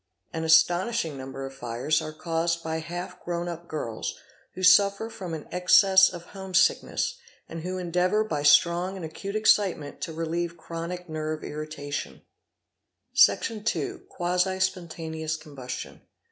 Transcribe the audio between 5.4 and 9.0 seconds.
excess of home sickness, and who endeavour by strong